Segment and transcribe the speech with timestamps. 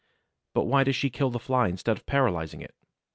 [0.55, 2.73] But why does she kill the Fly instead of paralyzing it?